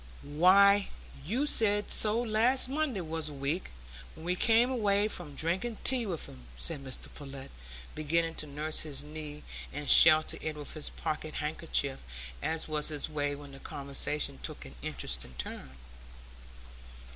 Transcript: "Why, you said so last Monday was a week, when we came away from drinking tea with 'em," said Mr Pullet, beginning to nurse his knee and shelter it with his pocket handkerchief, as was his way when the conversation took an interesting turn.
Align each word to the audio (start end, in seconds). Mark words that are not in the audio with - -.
"Why, 0.23 0.87
you 1.23 1.45
said 1.45 1.91
so 1.91 2.19
last 2.19 2.67
Monday 2.67 3.01
was 3.01 3.29
a 3.29 3.33
week, 3.33 3.69
when 4.15 4.25
we 4.25 4.35
came 4.35 4.71
away 4.71 5.07
from 5.07 5.35
drinking 5.35 5.77
tea 5.83 6.07
with 6.07 6.27
'em," 6.27 6.45
said 6.57 6.83
Mr 6.83 7.07
Pullet, 7.13 7.51
beginning 7.93 8.33
to 8.41 8.47
nurse 8.47 8.79
his 8.79 9.03
knee 9.03 9.43
and 9.71 9.87
shelter 9.87 10.39
it 10.41 10.55
with 10.55 10.73
his 10.73 10.89
pocket 10.89 11.35
handkerchief, 11.35 12.03
as 12.41 12.67
was 12.67 12.87
his 12.87 13.09
way 13.11 13.35
when 13.35 13.51
the 13.51 13.59
conversation 13.59 14.39
took 14.41 14.65
an 14.65 14.73
interesting 14.81 15.35
turn. 15.37 15.69